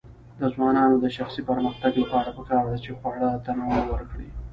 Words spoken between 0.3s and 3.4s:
د ځوانانو د شخصي پرمختګ لپاره پکار ده چې خواړه